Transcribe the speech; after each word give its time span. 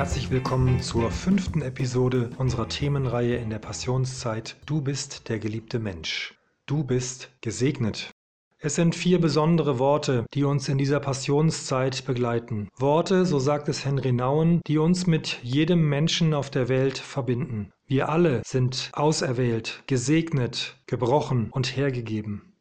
Herzlich 0.00 0.30
willkommen 0.30 0.80
zur 0.80 1.10
fünften 1.10 1.60
Episode 1.60 2.30
unserer 2.38 2.70
Themenreihe 2.70 3.36
in 3.36 3.50
der 3.50 3.58
Passionszeit 3.58 4.56
Du 4.64 4.80
bist 4.80 5.28
der 5.28 5.38
geliebte 5.38 5.78
Mensch. 5.78 6.38
Du 6.64 6.84
bist 6.84 7.28
gesegnet. 7.42 8.10
Es 8.56 8.76
sind 8.76 8.94
vier 8.94 9.20
besondere 9.20 9.78
Worte, 9.78 10.24
die 10.32 10.44
uns 10.44 10.70
in 10.70 10.78
dieser 10.78 11.00
Passionszeit 11.00 12.06
begleiten. 12.06 12.70
Worte, 12.78 13.26
so 13.26 13.38
sagt 13.38 13.68
es 13.68 13.84
Henry 13.84 14.12
Nauen, 14.12 14.62
die 14.66 14.78
uns 14.78 15.06
mit 15.06 15.38
jedem 15.42 15.86
Menschen 15.86 16.32
auf 16.32 16.48
der 16.48 16.70
Welt 16.70 16.96
verbinden. 16.96 17.70
Wir 17.84 18.08
alle 18.08 18.40
sind 18.46 18.88
auserwählt, 18.94 19.82
gesegnet, 19.86 20.80
gebrochen 20.86 21.50
und 21.50 21.76
hergegeben. 21.76 22.54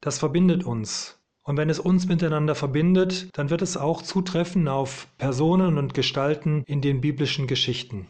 Das 0.00 0.18
verbindet 0.18 0.64
uns, 0.64 1.21
und 1.42 1.56
wenn 1.56 1.70
es 1.70 1.78
uns 1.78 2.06
miteinander 2.06 2.54
verbindet, 2.54 3.28
dann 3.32 3.50
wird 3.50 3.62
es 3.62 3.76
auch 3.76 4.02
zutreffen 4.02 4.68
auf 4.68 5.08
Personen 5.18 5.78
und 5.78 5.94
Gestalten 5.94 6.62
in 6.66 6.80
den 6.80 7.00
biblischen 7.00 7.46
Geschichten. 7.46 8.08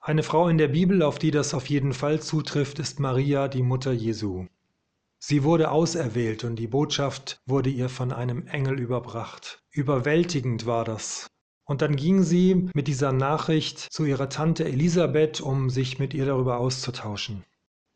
Eine 0.00 0.22
Frau 0.22 0.48
in 0.48 0.58
der 0.58 0.68
Bibel, 0.68 1.02
auf 1.02 1.18
die 1.18 1.30
das 1.30 1.54
auf 1.54 1.68
jeden 1.68 1.92
Fall 1.92 2.20
zutrifft, 2.20 2.78
ist 2.78 3.00
Maria, 3.00 3.48
die 3.48 3.62
Mutter 3.62 3.92
Jesu. 3.92 4.46
Sie 5.18 5.42
wurde 5.42 5.70
auserwählt 5.70 6.44
und 6.44 6.56
die 6.56 6.66
Botschaft 6.66 7.40
wurde 7.46 7.70
ihr 7.70 7.88
von 7.88 8.12
einem 8.12 8.46
Engel 8.46 8.78
überbracht. 8.78 9.62
Überwältigend 9.70 10.66
war 10.66 10.84
das. 10.84 11.26
Und 11.64 11.80
dann 11.80 11.96
ging 11.96 12.22
sie 12.22 12.68
mit 12.74 12.88
dieser 12.88 13.12
Nachricht 13.12 13.78
zu 13.78 14.04
ihrer 14.04 14.28
Tante 14.28 14.66
Elisabeth, 14.66 15.40
um 15.40 15.70
sich 15.70 15.98
mit 15.98 16.12
ihr 16.12 16.26
darüber 16.26 16.58
auszutauschen. 16.58 17.42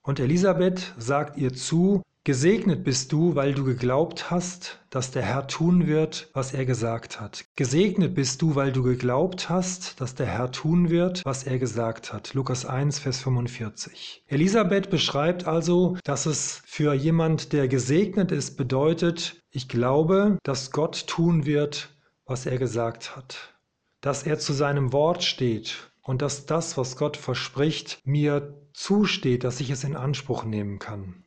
Und 0.00 0.20
Elisabeth 0.20 0.94
sagt 0.96 1.36
ihr 1.36 1.52
zu, 1.52 2.02
Gesegnet 2.28 2.84
bist 2.84 3.12
du, 3.12 3.36
weil 3.36 3.54
du 3.54 3.64
geglaubt 3.64 4.30
hast, 4.30 4.80
dass 4.90 5.10
der 5.10 5.22
Herr 5.22 5.46
tun 5.46 5.86
wird, 5.86 6.28
was 6.34 6.52
er 6.52 6.66
gesagt 6.66 7.22
hat. 7.22 7.46
Gesegnet 7.56 8.14
bist 8.14 8.42
du, 8.42 8.54
weil 8.54 8.70
du 8.70 8.82
geglaubt 8.82 9.48
hast, 9.48 9.98
dass 9.98 10.14
der 10.14 10.26
Herr 10.26 10.52
tun 10.52 10.90
wird, 10.90 11.24
was 11.24 11.44
er 11.44 11.58
gesagt 11.58 12.12
hat. 12.12 12.34
Lukas 12.34 12.66
1, 12.66 12.98
Vers 12.98 13.20
45. 13.20 14.24
Elisabeth 14.26 14.90
beschreibt 14.90 15.46
also, 15.46 15.96
dass 16.04 16.26
es 16.26 16.60
für 16.66 16.92
jemand, 16.92 17.54
der 17.54 17.66
gesegnet 17.66 18.30
ist, 18.30 18.58
bedeutet, 18.58 19.42
ich 19.50 19.66
glaube, 19.66 20.36
dass 20.42 20.70
Gott 20.70 21.06
tun 21.06 21.46
wird, 21.46 21.96
was 22.26 22.44
er 22.44 22.58
gesagt 22.58 23.16
hat. 23.16 23.54
Dass 24.02 24.24
er 24.24 24.38
zu 24.38 24.52
seinem 24.52 24.92
Wort 24.92 25.24
steht 25.24 25.90
und 26.02 26.20
dass 26.20 26.44
das, 26.44 26.76
was 26.76 26.98
Gott 26.98 27.16
verspricht, 27.16 28.02
mir 28.04 28.54
zusteht, 28.74 29.44
dass 29.44 29.60
ich 29.60 29.70
es 29.70 29.82
in 29.82 29.96
Anspruch 29.96 30.44
nehmen 30.44 30.78
kann. 30.78 31.24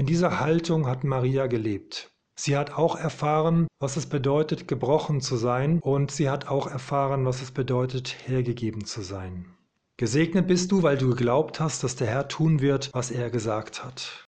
In 0.00 0.06
dieser 0.06 0.40
Haltung 0.40 0.86
hat 0.86 1.04
Maria 1.04 1.46
gelebt. 1.46 2.10
Sie 2.34 2.56
hat 2.56 2.70
auch 2.70 2.96
erfahren, 2.96 3.66
was 3.80 3.98
es 3.98 4.06
bedeutet, 4.06 4.66
gebrochen 4.66 5.20
zu 5.20 5.36
sein, 5.36 5.78
und 5.78 6.10
sie 6.10 6.30
hat 6.30 6.48
auch 6.48 6.68
erfahren, 6.68 7.26
was 7.26 7.42
es 7.42 7.50
bedeutet, 7.50 8.16
hergegeben 8.26 8.86
zu 8.86 9.02
sein. 9.02 9.44
Gesegnet 9.98 10.46
bist 10.46 10.72
du, 10.72 10.82
weil 10.82 10.96
du 10.96 11.10
geglaubt 11.10 11.60
hast, 11.60 11.84
dass 11.84 11.96
der 11.96 12.06
Herr 12.06 12.28
tun 12.28 12.62
wird, 12.62 12.88
was 12.94 13.10
er 13.10 13.28
gesagt 13.28 13.84
hat. 13.84 14.24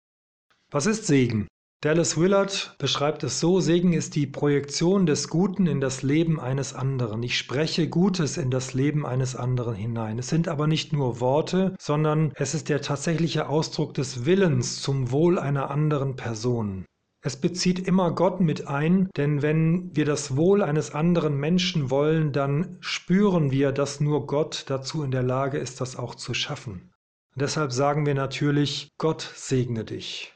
Was 0.72 0.88
ist 0.88 1.08
Segen? 1.08 1.47
Dallas 1.83 2.15
Willard 2.15 2.75
beschreibt 2.77 3.23
es 3.23 3.39
so, 3.39 3.59
Segen 3.59 3.93
ist 3.93 4.13
die 4.13 4.27
Projektion 4.27 5.07
des 5.07 5.29
Guten 5.29 5.65
in 5.65 5.81
das 5.81 6.03
Leben 6.03 6.39
eines 6.39 6.75
anderen. 6.75 7.23
Ich 7.23 7.35
spreche 7.35 7.89
Gutes 7.89 8.37
in 8.37 8.52
das 8.52 8.75
Leben 8.75 9.03
eines 9.03 9.36
anderen 9.36 9.73
hinein. 9.73 10.20
Es 10.20 10.30
sind 10.30 10.47
aber 10.47 10.67
nicht 10.67 10.93
nur 10.93 11.20
Worte, 11.20 11.75
sondern 11.80 12.33
es 12.36 12.53
ist 12.53 12.70
der 12.70 12.83
tatsächliche 12.83 13.49
Ausdruck 13.49 13.95
des 13.95 14.27
Willens 14.27 14.80
zum 14.83 15.09
Wohl 15.09 15.39
einer 15.39 15.71
anderen 15.71 16.15
Person. 16.15 16.86
Es 17.23 17.36
bezieht 17.36 17.87
immer 17.87 18.11
Gott 18.11 18.41
mit 18.41 18.67
ein, 18.67 19.09
denn 19.17 19.41
wenn 19.41 19.95
wir 19.95 20.05
das 20.05 20.36
Wohl 20.37 20.61
eines 20.61 20.93
anderen 20.93 21.39
Menschen 21.39 21.89
wollen, 21.89 22.31
dann 22.31 22.77
spüren 22.80 23.49
wir, 23.49 23.71
dass 23.71 23.99
nur 23.99 24.27
Gott 24.27 24.65
dazu 24.67 25.02
in 25.02 25.09
der 25.09 25.23
Lage 25.23 25.58
ist, 25.58 25.81
das 25.81 25.95
auch 25.95 26.14
zu 26.14 26.36
schaffen. 26.36 26.91
Und 27.33 27.41
deshalb 27.41 27.71
sagen 27.71 28.05
wir 28.05 28.14
natürlich, 28.14 28.89
Gott 28.99 29.27
segne 29.36 29.83
dich 29.83 30.36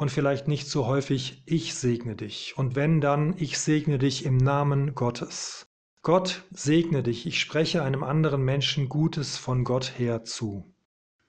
und 0.00 0.10
vielleicht 0.10 0.48
nicht 0.48 0.66
so 0.66 0.86
häufig 0.86 1.42
ich 1.44 1.74
segne 1.74 2.16
dich. 2.16 2.54
Und 2.56 2.74
wenn 2.74 3.02
dann, 3.02 3.34
ich 3.36 3.58
segne 3.58 3.98
dich 3.98 4.24
im 4.24 4.38
Namen 4.38 4.94
Gottes. 4.94 5.66
Gott 6.00 6.42
segne 6.50 7.02
dich, 7.02 7.26
ich 7.26 7.38
spreche 7.38 7.82
einem 7.82 8.02
anderen 8.02 8.42
Menschen 8.42 8.88
Gutes 8.88 9.36
von 9.36 9.62
Gott 9.62 9.98
her 9.98 10.24
zu. 10.24 10.64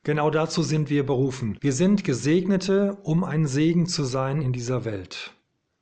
Genau 0.04 0.30
dazu 0.30 0.64
sind 0.64 0.90
wir 0.90 1.06
berufen. 1.06 1.58
Wir 1.60 1.74
sind 1.74 2.06
Gesegnete, 2.06 2.98
um 3.04 3.26
ein 3.26 3.46
Segen 3.46 3.88
zu 3.88 4.06
sein 4.06 4.42
in 4.42 4.54
dieser 4.54 4.86
Welt. 4.86 5.34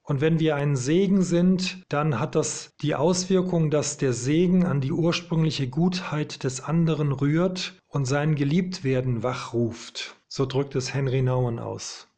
Und 0.02 0.20
wenn 0.20 0.40
wir 0.40 0.56
ein 0.56 0.76
Segen 0.76 1.22
sind, 1.22 1.84
dann 1.90 2.20
hat 2.20 2.34
das 2.34 2.72
die 2.82 2.96
Auswirkung, 2.96 3.70
dass 3.70 3.98
der 3.98 4.14
Segen 4.14 4.66
an 4.66 4.82
die 4.82 4.92
ursprüngliche 4.92 5.70
Gutheit 5.70 6.44
des 6.44 6.62
anderen 6.62 7.12
rührt 7.12 7.80
und 7.88 8.06
sein 8.06 8.34
Geliebtwerden 8.34 9.22
wachruft. 9.22 10.16
So 10.28 10.48
drückt 10.48 10.76
es 10.76 10.92
Henry 10.96 11.22
Nouwen 11.22 11.60
aus. 11.60 12.09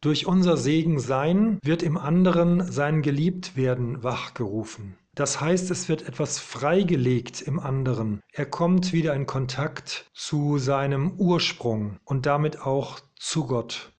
Durch 0.00 0.26
unser 0.26 0.56
Segen 0.56 1.00
sein 1.00 1.58
wird 1.64 1.82
im 1.82 1.96
anderen 1.96 2.70
sein 2.70 3.02
Geliebtwerden 3.02 4.04
wachgerufen. 4.04 4.96
Das 5.16 5.40
heißt, 5.40 5.72
es 5.72 5.88
wird 5.88 6.06
etwas 6.06 6.38
freigelegt 6.38 7.42
im 7.42 7.58
anderen. 7.58 8.20
Er 8.32 8.46
kommt 8.46 8.92
wieder 8.92 9.12
in 9.14 9.26
Kontakt 9.26 10.08
zu 10.14 10.58
seinem 10.58 11.14
Ursprung 11.18 11.96
und 12.04 12.26
damit 12.26 12.60
auch 12.62 13.00
zu 13.16 13.48
Gott. 13.48 13.92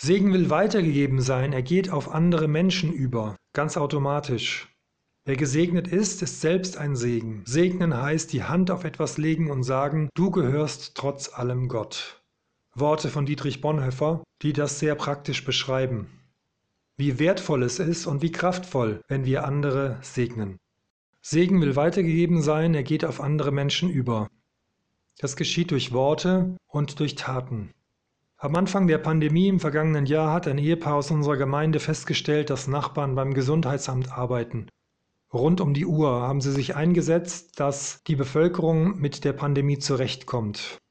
Segen 0.00 0.32
will 0.32 0.50
weitergegeben 0.50 1.20
sein, 1.20 1.52
er 1.52 1.62
geht 1.62 1.90
auf 1.90 2.14
andere 2.14 2.46
Menschen 2.46 2.92
über, 2.92 3.34
ganz 3.52 3.76
automatisch. 3.76 4.68
Wer 5.24 5.36
gesegnet 5.36 5.88
ist, 5.88 6.22
ist 6.22 6.40
selbst 6.40 6.76
ein 6.76 6.94
Segen. 6.94 7.42
Segnen 7.46 8.00
heißt 8.00 8.32
die 8.32 8.44
Hand 8.44 8.70
auf 8.70 8.84
etwas 8.84 9.18
legen 9.18 9.50
und 9.50 9.64
sagen, 9.64 10.08
du 10.14 10.30
gehörst 10.30 10.94
trotz 10.94 11.32
allem 11.32 11.66
Gott. 11.66 12.21
Worte 12.74 13.10
von 13.10 13.26
Dietrich 13.26 13.60
Bonhoeffer, 13.60 14.24
die 14.40 14.52
das 14.52 14.78
sehr 14.78 14.94
praktisch 14.94 15.44
beschreiben. 15.44 16.06
Wie 16.96 17.18
wertvoll 17.18 17.62
es 17.62 17.78
ist 17.78 18.06
und 18.06 18.22
wie 18.22 18.32
kraftvoll, 18.32 19.02
wenn 19.08 19.24
wir 19.24 19.44
andere 19.44 19.98
segnen. 20.00 20.58
Segen 21.20 21.60
will 21.60 21.76
weitergegeben 21.76 22.42
sein, 22.42 22.74
er 22.74 22.82
geht 22.82 23.04
auf 23.04 23.20
andere 23.20 23.52
Menschen 23.52 23.90
über. 23.90 24.28
Das 25.18 25.36
geschieht 25.36 25.70
durch 25.70 25.92
Worte 25.92 26.56
und 26.66 26.98
durch 26.98 27.14
Taten. 27.14 27.70
Am 28.38 28.56
Anfang 28.56 28.88
der 28.88 28.98
Pandemie 28.98 29.48
im 29.48 29.60
vergangenen 29.60 30.06
Jahr 30.06 30.32
hat 30.32 30.48
ein 30.48 30.58
Ehepaar 30.58 30.96
aus 30.96 31.10
unserer 31.10 31.36
Gemeinde 31.36 31.78
festgestellt, 31.78 32.50
dass 32.50 32.66
Nachbarn 32.66 33.14
beim 33.14 33.34
Gesundheitsamt 33.34 34.10
arbeiten. 34.10 34.66
Rund 35.32 35.60
um 35.60 35.74
die 35.74 35.86
Uhr 35.86 36.22
haben 36.22 36.40
sie 36.40 36.50
sich 36.50 36.74
eingesetzt, 36.74 37.60
dass 37.60 38.02
die 38.04 38.16
Bevölkerung 38.16 38.98
mit 38.98 39.24
der 39.24 39.32
Pandemie 39.32 39.78
zurechtkommt. 39.78 40.81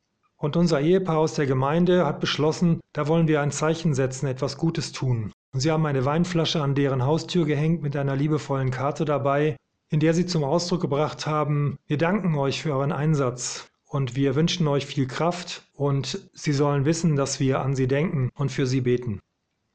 Und 0.41 0.57
unser 0.57 0.81
Ehepaar 0.81 1.19
aus 1.19 1.35
der 1.35 1.45
Gemeinde 1.45 2.03
hat 2.03 2.19
beschlossen, 2.19 2.81
da 2.93 3.07
wollen 3.07 3.27
wir 3.27 3.41
ein 3.41 3.51
Zeichen 3.51 3.93
setzen, 3.93 4.25
etwas 4.25 4.57
Gutes 4.57 4.91
tun. 4.91 5.31
Und 5.53 5.59
sie 5.59 5.69
haben 5.69 5.85
eine 5.85 6.03
Weinflasche 6.03 6.63
an 6.63 6.73
deren 6.73 7.05
Haustür 7.05 7.45
gehängt 7.45 7.83
mit 7.83 7.95
einer 7.95 8.15
liebevollen 8.15 8.71
Karte 8.71 9.05
dabei, 9.05 9.55
in 9.91 9.99
der 9.99 10.15
sie 10.15 10.25
zum 10.25 10.43
Ausdruck 10.43 10.81
gebracht 10.81 11.27
haben, 11.27 11.77
wir 11.85 11.99
danken 11.99 12.35
euch 12.35 12.63
für 12.63 12.73
euren 12.73 12.91
Einsatz 12.91 13.69
und 13.87 14.15
wir 14.15 14.33
wünschen 14.33 14.67
euch 14.67 14.87
viel 14.87 15.05
Kraft 15.05 15.63
und 15.73 16.27
sie 16.33 16.53
sollen 16.53 16.85
wissen, 16.85 17.15
dass 17.15 17.39
wir 17.39 17.59
an 17.59 17.75
sie 17.75 17.87
denken 17.87 18.31
und 18.33 18.51
für 18.51 18.65
sie 18.65 18.81
beten. 18.81 19.19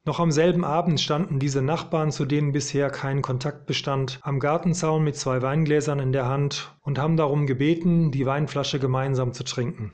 Noch 0.04 0.18
am 0.18 0.32
selben 0.32 0.64
Abend 0.64 1.00
standen 1.00 1.38
diese 1.38 1.62
Nachbarn, 1.62 2.10
zu 2.10 2.24
denen 2.24 2.50
bisher 2.50 2.90
kein 2.90 3.22
Kontakt 3.22 3.66
bestand, 3.66 4.18
am 4.22 4.40
Gartenzaun 4.40 5.04
mit 5.04 5.16
zwei 5.16 5.42
Weingläsern 5.42 6.00
in 6.00 6.10
der 6.10 6.26
Hand 6.26 6.76
und 6.80 6.98
haben 6.98 7.16
darum 7.16 7.46
gebeten, 7.46 8.10
die 8.10 8.26
Weinflasche 8.26 8.80
gemeinsam 8.80 9.32
zu 9.32 9.44
trinken. 9.44 9.92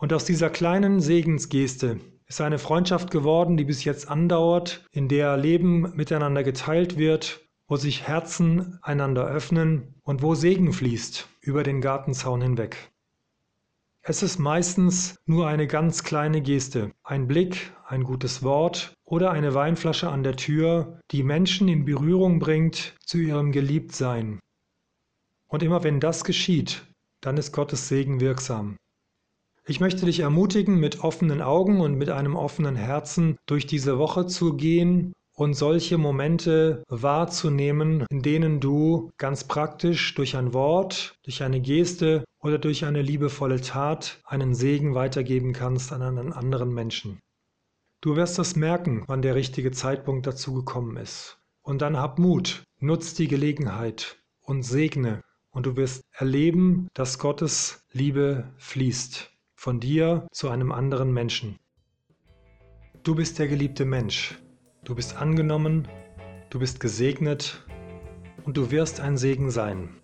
Und 0.00 0.12
aus 0.12 0.24
dieser 0.24 0.48
kleinen 0.48 1.00
Segensgeste 1.00 1.98
ist 2.26 2.40
eine 2.40 2.58
Freundschaft 2.58 3.10
geworden, 3.10 3.56
die 3.56 3.64
bis 3.64 3.82
jetzt 3.82 4.08
andauert, 4.08 4.86
in 4.92 5.08
der 5.08 5.36
Leben 5.36 5.92
miteinander 5.96 6.44
geteilt 6.44 6.96
wird, 6.96 7.40
wo 7.66 7.76
sich 7.76 8.06
Herzen 8.06 8.78
einander 8.80 9.26
öffnen 9.26 9.96
und 10.02 10.22
wo 10.22 10.36
Segen 10.36 10.72
fließt 10.72 11.28
über 11.40 11.64
den 11.64 11.80
Gartenzaun 11.80 12.40
hinweg. 12.40 12.92
Es 14.02 14.22
ist 14.22 14.38
meistens 14.38 15.16
nur 15.26 15.48
eine 15.48 15.66
ganz 15.66 16.04
kleine 16.04 16.42
Geste, 16.42 16.92
ein 17.02 17.26
Blick, 17.26 17.72
ein 17.86 18.04
gutes 18.04 18.44
Wort 18.44 18.94
oder 19.04 19.32
eine 19.32 19.52
Weinflasche 19.52 20.08
an 20.08 20.22
der 20.22 20.36
Tür, 20.36 21.00
die 21.10 21.24
Menschen 21.24 21.66
in 21.66 21.84
Berührung 21.84 22.38
bringt 22.38 22.96
zu 23.04 23.18
ihrem 23.18 23.50
Geliebtsein. 23.50 24.38
Und 25.48 25.62
immer 25.64 25.82
wenn 25.82 25.98
das 25.98 26.22
geschieht, 26.22 26.86
dann 27.20 27.36
ist 27.36 27.52
Gottes 27.52 27.88
Segen 27.88 28.20
wirksam. 28.20 28.76
Ich 29.70 29.80
möchte 29.80 30.06
dich 30.06 30.20
ermutigen, 30.20 30.80
mit 30.80 31.04
offenen 31.04 31.42
Augen 31.42 31.82
und 31.82 31.94
mit 31.94 32.08
einem 32.08 32.36
offenen 32.36 32.74
Herzen 32.74 33.36
durch 33.44 33.66
diese 33.66 33.98
Woche 33.98 34.26
zu 34.26 34.54
gehen 34.54 35.12
und 35.34 35.52
solche 35.52 35.98
Momente 35.98 36.82
wahrzunehmen, 36.88 38.06
in 38.08 38.22
denen 38.22 38.60
du 38.60 39.10
ganz 39.18 39.44
praktisch 39.44 40.14
durch 40.14 40.38
ein 40.38 40.54
Wort, 40.54 41.16
durch 41.22 41.42
eine 41.42 41.60
Geste 41.60 42.24
oder 42.40 42.56
durch 42.56 42.86
eine 42.86 43.02
liebevolle 43.02 43.60
Tat 43.60 44.22
einen 44.24 44.54
Segen 44.54 44.94
weitergeben 44.94 45.52
kannst 45.52 45.92
an 45.92 46.00
einen 46.00 46.32
anderen 46.32 46.72
Menschen. 46.72 47.20
Du 48.00 48.16
wirst 48.16 48.38
es 48.38 48.56
merken, 48.56 49.04
wann 49.06 49.20
der 49.20 49.34
richtige 49.34 49.70
Zeitpunkt 49.70 50.26
dazu 50.26 50.54
gekommen 50.54 50.96
ist. 50.96 51.36
Und 51.60 51.82
dann 51.82 51.98
hab 51.98 52.18
Mut, 52.18 52.62
nutz 52.80 53.12
die 53.12 53.28
Gelegenheit 53.28 54.16
und 54.40 54.62
segne 54.62 55.20
und 55.50 55.66
du 55.66 55.76
wirst 55.76 56.00
erleben, 56.12 56.88
dass 56.94 57.18
Gottes 57.18 57.84
Liebe 57.92 58.50
fließt 58.56 59.30
von 59.58 59.80
dir 59.80 60.28
zu 60.30 60.50
einem 60.50 60.70
anderen 60.70 61.12
Menschen. 61.12 61.58
Du 63.02 63.16
bist 63.16 63.40
der 63.40 63.48
geliebte 63.48 63.84
Mensch. 63.84 64.38
Du 64.84 64.94
bist 64.94 65.16
angenommen, 65.16 65.88
du 66.48 66.60
bist 66.60 66.78
gesegnet 66.78 67.66
und 68.44 68.56
du 68.56 68.70
wirst 68.70 69.00
ein 69.00 69.16
Segen 69.16 69.50
sein. 69.50 69.97